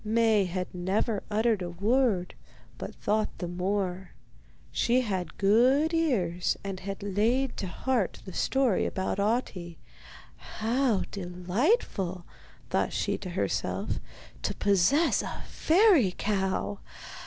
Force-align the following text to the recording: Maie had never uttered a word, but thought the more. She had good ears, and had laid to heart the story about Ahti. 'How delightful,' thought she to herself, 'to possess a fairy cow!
Maie 0.03 0.45
had 0.45 0.73
never 0.73 1.21
uttered 1.29 1.61
a 1.61 1.69
word, 1.69 2.33
but 2.79 2.95
thought 2.95 3.37
the 3.37 3.47
more. 3.47 4.15
She 4.71 5.01
had 5.01 5.37
good 5.37 5.93
ears, 5.93 6.57
and 6.63 6.79
had 6.79 7.03
laid 7.03 7.55
to 7.57 7.67
heart 7.67 8.19
the 8.25 8.33
story 8.33 8.87
about 8.87 9.19
Ahti. 9.19 9.77
'How 10.37 11.03
delightful,' 11.11 12.25
thought 12.71 12.93
she 12.93 13.15
to 13.19 13.29
herself, 13.29 13.99
'to 14.41 14.55
possess 14.55 15.21
a 15.21 15.43
fairy 15.45 16.15
cow! 16.17 16.79